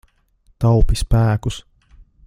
[0.63, 1.61] Taupi spēkus.